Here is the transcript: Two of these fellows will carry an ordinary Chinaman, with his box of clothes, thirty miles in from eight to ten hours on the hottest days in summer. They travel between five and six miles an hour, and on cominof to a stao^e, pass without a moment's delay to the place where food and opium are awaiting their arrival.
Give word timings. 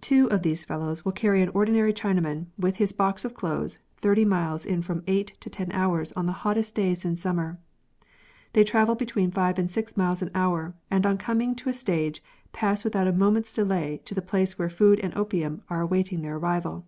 Two 0.00 0.28
of 0.32 0.42
these 0.42 0.64
fellows 0.64 1.04
will 1.04 1.12
carry 1.12 1.42
an 1.42 1.50
ordinary 1.54 1.92
Chinaman, 1.92 2.46
with 2.58 2.78
his 2.78 2.92
box 2.92 3.24
of 3.24 3.34
clothes, 3.34 3.78
thirty 3.98 4.24
miles 4.24 4.66
in 4.66 4.82
from 4.82 5.04
eight 5.06 5.38
to 5.38 5.48
ten 5.48 5.70
hours 5.70 6.10
on 6.16 6.26
the 6.26 6.32
hottest 6.42 6.74
days 6.74 7.04
in 7.04 7.14
summer. 7.14 7.56
They 8.52 8.64
travel 8.64 8.96
between 8.96 9.30
five 9.30 9.60
and 9.60 9.70
six 9.70 9.96
miles 9.96 10.22
an 10.22 10.32
hour, 10.34 10.74
and 10.90 11.06
on 11.06 11.18
cominof 11.18 11.56
to 11.58 11.68
a 11.68 11.72
stao^e, 11.72 12.18
pass 12.52 12.82
without 12.82 13.06
a 13.06 13.12
moment's 13.12 13.52
delay 13.52 14.02
to 14.06 14.12
the 14.16 14.22
place 14.22 14.58
where 14.58 14.70
food 14.70 14.98
and 14.98 15.14
opium 15.14 15.62
are 15.70 15.82
awaiting 15.82 16.22
their 16.22 16.34
arrival. 16.34 16.84